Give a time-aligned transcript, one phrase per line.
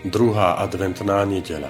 [0.00, 1.68] Druhá adventná nedeľa.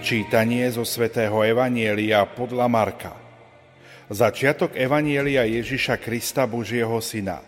[0.00, 3.12] Čítanie zo svätého Evanielia podľa Marka.
[4.08, 7.44] Začiatok Evanielia Ježiša Krista Božieho Syna.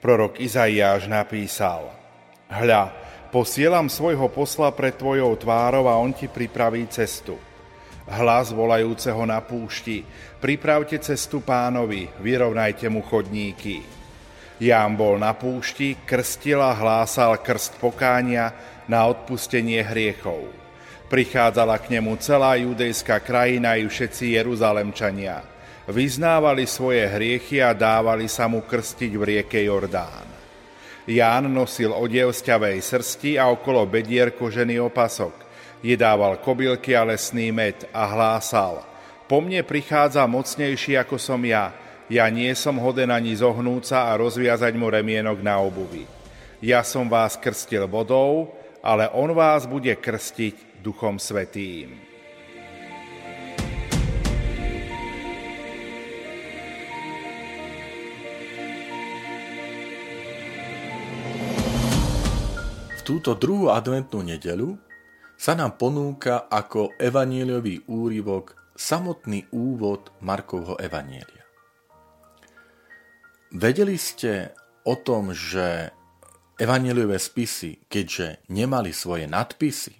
[0.00, 1.92] Prorok Izaiáš napísal
[2.48, 2.88] Hľa,
[3.32, 7.40] Posielam svojho posla pred tvojou tvárou a on ti pripraví cestu.
[8.04, 10.04] Hlas volajúceho na púšti,
[10.36, 13.80] pripravte cestu pánovi, vyrovnajte mu chodníky.
[14.60, 18.52] Ján bol na púšti, krstil a hlásal krst pokánia
[18.84, 20.52] na odpustenie hriechov.
[21.08, 25.40] Prichádzala k nemu celá judejská krajina i všetci Jeruzalemčania.
[25.88, 30.31] Vyznávali svoje hriechy a dávali sa mu krstiť v rieke Jordán.
[31.02, 35.34] Ján nosil odev z ťavej srsti a okolo bedier kožený opasok.
[35.82, 38.86] Jedával kobylky a lesný med a hlásal.
[39.26, 41.74] Po mne prichádza mocnejší ako som ja.
[42.06, 46.06] Ja nie som hoden ani zohnúť sa a rozviazať mu remienok na obuvi.
[46.62, 52.11] Ja som vás krstil vodou, ale on vás bude krstiť Duchom Svetým.
[63.02, 64.78] Túto druhú adventnú nedeľu
[65.34, 71.42] sa nám ponúka ako evaníliový úryvok samotný úvod Markovho evanielia.
[73.52, 74.54] Vedeli ste
[74.86, 75.90] o tom, že
[76.56, 79.98] evaníliové spisy, keďže nemali svoje nadpisy,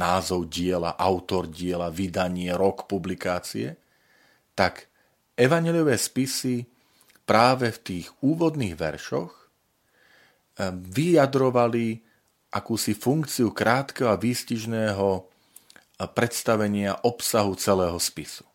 [0.00, 3.76] názov diela, autor diela, vydanie, rok publikácie,
[4.56, 4.88] tak
[5.36, 6.64] evaníliové spisy
[7.28, 12.09] práve v tých úvodných veršoch eh, vyjadrovali
[12.50, 15.26] akúsi funkciu krátkeho a výstižného
[16.10, 18.46] predstavenia obsahu celého spisu.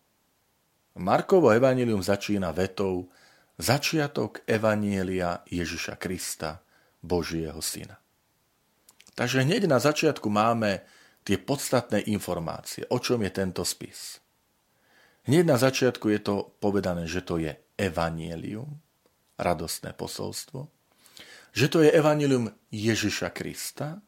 [0.96, 3.12] Markovo evanílium začína vetou
[3.60, 6.64] začiatok evanielia Ježiša Krista,
[7.04, 8.00] Božieho Syna.
[9.16, 10.84] Takže hneď na začiatku máme
[11.24, 14.20] tie podstatné informácie, o čom je tento spis.
[15.26, 18.80] Hneď na začiatku je to povedané, že to je evanielium,
[19.40, 20.68] radostné posolstvo,
[21.56, 24.04] že to je evanilium Ježiša Krista,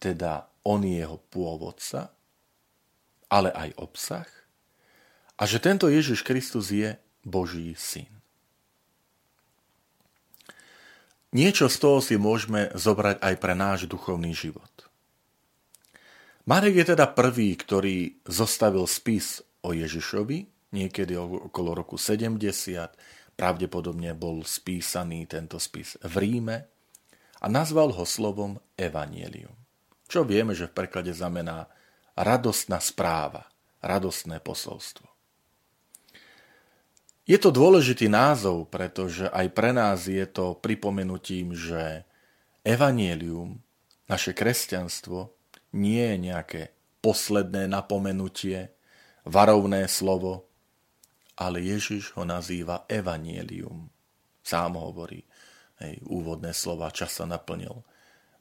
[0.00, 2.16] teda on je jeho pôvodca,
[3.28, 4.30] ale aj obsah,
[5.36, 8.08] a že tento Ježiš Kristus je Boží syn.
[11.30, 14.90] Niečo z toho si môžeme zobrať aj pre náš duchovný život.
[16.48, 22.42] Marek je teda prvý, ktorý zostavil spis o Ježišovi, niekedy okolo roku 70,
[23.40, 26.68] Pravdepodobne bol spísaný tento spis v Ríme
[27.40, 29.56] a nazval ho slovom Evangelium.
[30.04, 31.72] Čo vieme, že v preklade znamená
[32.20, 33.48] radostná správa,
[33.80, 35.08] radostné posolstvo.
[37.24, 42.04] Je to dôležitý názov, pretože aj pre nás je to pripomenutím, že
[42.60, 43.56] Evangelium,
[44.04, 45.32] naše kresťanstvo,
[45.72, 46.62] nie je nejaké
[47.00, 48.76] posledné napomenutie,
[49.24, 50.49] varovné slovo,
[51.40, 53.88] ale Ježiš ho nazýva evanielium.
[54.44, 55.24] Sám hovorí,
[55.80, 57.80] hej, úvodné slova, čas sa naplnil.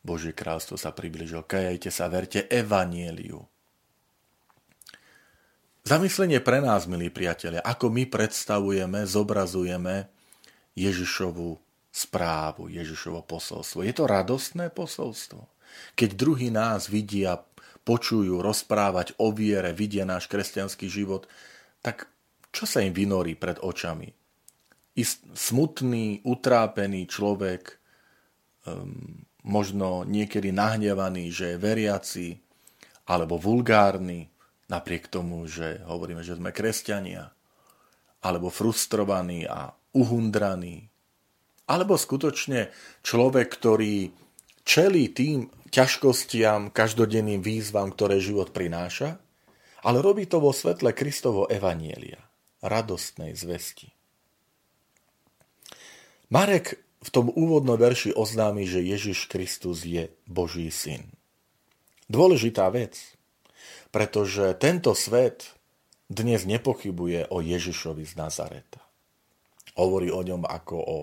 [0.04, 1.48] Božie kráľstvo sa približil.
[1.48, 3.48] Kajajte sa, verte evanieliu.
[5.88, 10.12] Zamyslenie pre nás, milí priatelia, ako my predstavujeme, zobrazujeme
[10.76, 11.56] Ježišovu
[11.90, 13.82] správu, Ježišovo posolstvo.
[13.82, 15.50] Je to radostné posolstvo.
[15.96, 17.42] Keď druhý nás vidia,
[17.88, 21.26] počujú rozprávať o viere, vidia náš kresťanský život,
[21.82, 22.12] tak
[22.50, 24.10] čo sa im vynorí pred očami?
[24.98, 27.78] Ist, smutný, utrápený človek,
[28.68, 32.28] um, možno niekedy nahnevaný, že je veriaci,
[33.10, 34.28] alebo vulgárny,
[34.70, 37.32] napriek tomu, že hovoríme, že sme kresťania,
[38.22, 40.86] alebo frustrovaný a uhundraný,
[41.70, 42.74] alebo skutočne
[43.06, 44.12] človek, ktorý
[44.66, 49.22] čelí tým ťažkostiam, každodenným výzvam, ktoré život prináša,
[49.86, 52.29] ale robí to vo svetle Kristovo evanielia
[52.60, 53.92] radostnej zvesti.
[56.30, 61.08] Marek v tom úvodnom verši oznámi, že Ježiš Kristus je Boží syn.
[62.12, 63.00] Dôležitá vec,
[63.90, 65.56] pretože tento svet
[66.10, 68.82] dnes nepochybuje o Ježišovi z Nazareta.
[69.78, 70.98] Hovorí o ňom ako o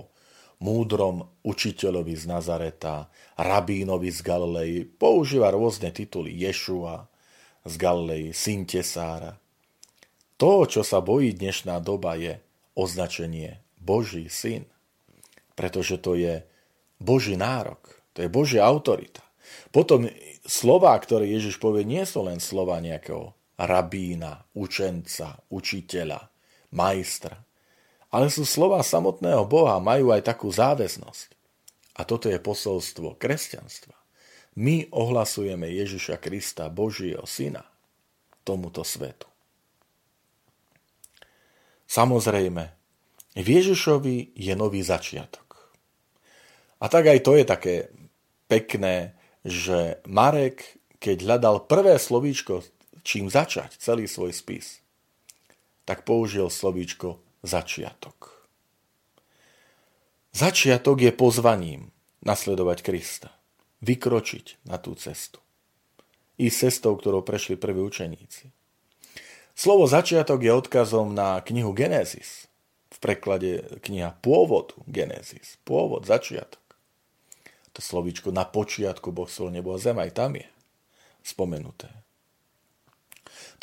[0.60, 7.08] múdrom učiteľovi z Nazareta, rabínovi z Galilei, používa rôzne tituly Ješua
[7.64, 9.36] z Galilei, syn Tesára.
[10.36, 12.36] To, čo sa bojí dnešná doba, je
[12.76, 14.68] označenie Boží syn,
[15.56, 16.44] pretože to je
[17.00, 19.24] Boží nárok, to je Božia autorita.
[19.72, 20.04] Potom
[20.44, 26.28] slova, ktoré Ježiš povie, nie sú len slova nejakého rabína, učenca, učiteľa,
[26.76, 27.40] majstra,
[28.12, 31.32] ale sú slova samotného Boha, majú aj takú záväznosť.
[31.96, 33.96] A toto je posolstvo kresťanstva.
[34.56, 37.64] My ohlasujeme Ježiša Krista, Božieho Syna,
[38.44, 39.28] tomuto svetu.
[41.86, 42.64] Samozrejme,
[43.36, 45.70] v Ježišovi je nový začiatok.
[46.82, 47.74] A tak aj to je také
[48.50, 49.16] pekné,
[49.46, 52.66] že Marek, keď hľadal prvé slovíčko,
[53.06, 54.82] čím začať celý svoj spis,
[55.86, 58.34] tak použil slovíčko začiatok.
[60.34, 61.94] Začiatok je pozvaním
[62.26, 63.30] nasledovať Krista.
[63.80, 65.40] Vykročiť na tú cestu.
[66.36, 68.55] Ísť cestou, ktorou prešli prví učeníci.
[69.56, 72.44] Slovo začiatok je odkazom na knihu Genesis.
[72.92, 75.56] V preklade kniha pôvod Genesis.
[75.64, 76.60] Pôvod, začiatok.
[77.72, 80.44] To slovíčko na počiatku Boh svoj nebo a zem, aj tam je
[81.24, 81.88] spomenuté.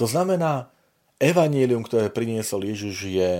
[0.01, 0.73] To znamená,
[1.21, 3.31] evanílium, ktoré priniesol Ježiš, je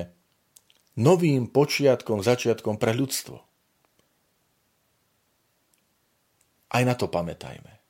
[0.93, 3.41] novým počiatkom, začiatkom pre ľudstvo.
[6.73, 7.82] Aj na to pamätajme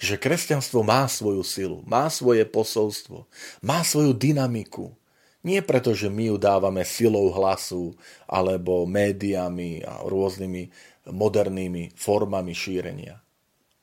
[0.00, 3.28] že kresťanstvo má svoju silu, má svoje posolstvo,
[3.60, 4.96] má svoju dynamiku.
[5.44, 7.92] Nie preto, že my ju dávame silou hlasu
[8.24, 10.72] alebo médiami a rôznymi
[11.12, 13.20] modernými formami šírenia,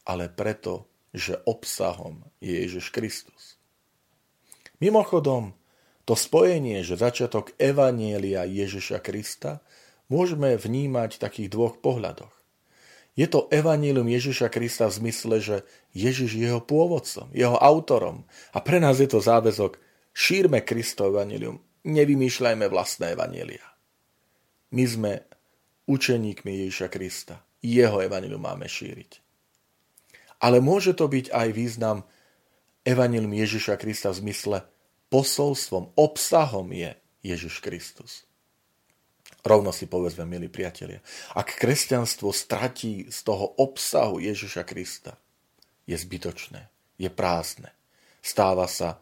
[0.10, 3.58] ale preto, že obsahom je Ježiš Kristus.
[4.78, 5.54] Mimochodom,
[6.06, 9.66] to spojenie, že začiatok Evanielia Ježiša Krista
[10.14, 12.37] môžeme vnímať v takých dvoch pohľadoch.
[13.18, 15.56] Je to evanílium Ježiša Krista v zmysle, že
[15.98, 18.30] Ježiš je jeho pôvodcom, jeho autorom.
[18.54, 19.82] A pre nás je to záväzok.
[20.14, 23.66] Šírme Kristo evanílium, nevymýšľajme vlastné evanília.
[24.70, 25.12] My sme
[25.90, 27.42] učeníkmi Ježiša Krista.
[27.66, 29.12] Jeho evanílium máme šíriť.
[30.38, 32.06] Ale môže to byť aj význam
[32.86, 34.58] evanílium Ježiša Krista v zmysle
[35.10, 36.94] posolstvom, obsahom je
[37.26, 38.30] Ježiš Kristus.
[39.46, 41.00] Rovno si povedzme, milí priatelia,
[41.38, 45.16] ak kresťanstvo stratí z toho obsahu Ježiša Krista,
[45.88, 46.68] je zbytočné,
[47.00, 47.72] je prázdne.
[48.20, 49.00] Stáva sa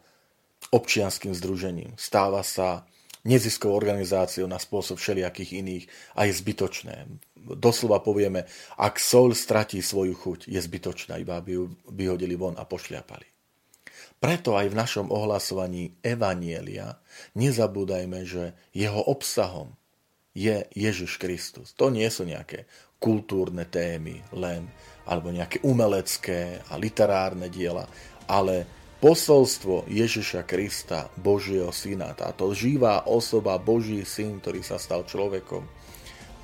[0.70, 2.86] občianským združením, stáva sa
[3.26, 5.84] neziskovou organizáciou na spôsob všelijakých iných
[6.14, 7.10] a je zbytočné.
[7.58, 8.46] Doslova povieme,
[8.78, 13.26] ak sol stratí svoju chuť, je zbytočná, iba aby ju vyhodili von a pošliapali.
[14.16, 17.02] Preto aj v našom ohlasovaní Evanielia
[17.34, 19.74] nezabúdajme, že jeho obsahom
[20.36, 21.72] je Ježiš Kristus.
[21.80, 22.68] To nie sú nejaké
[23.00, 24.68] kultúrne témy len,
[25.08, 27.88] alebo nejaké umelecké a literárne diela,
[28.28, 28.68] ale
[29.00, 35.64] posolstvo Ježiša Krista, Božieho Syna, táto živá osoba, Boží Syn, ktorý sa stal človekom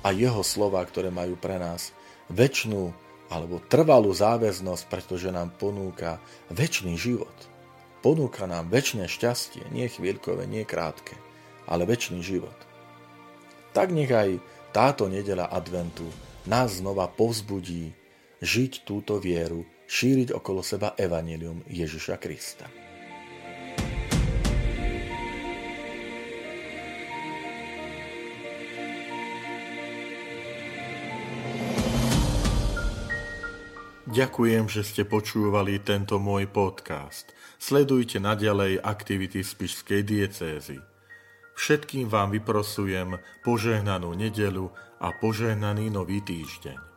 [0.01, 1.93] a jeho slova, ktoré majú pre nás
[2.33, 2.89] väčšinu
[3.29, 6.21] alebo trvalú záväznosť, pretože nám ponúka
[6.53, 7.33] väčší život.
[8.05, 11.17] Ponúka nám väčšie šťastie, nie chvíľkové, nie krátke,
[11.65, 12.72] ale väčší život
[13.73, 14.37] tak nech aj
[14.69, 16.05] táto nedela adventu
[16.45, 17.93] nás znova povzbudí
[18.43, 22.67] žiť túto vieru, šíriť okolo seba evanilium Ježiša Krista.
[34.13, 37.33] Ďakujem, že ste počúvali tento môj podcast.
[37.57, 40.92] Sledujte naďalej aktivity Spišskej diecézy.
[41.53, 44.69] Všetkým vám vyprosujem požehnanú nedelu
[44.99, 46.92] a požehnaný nový týždeň.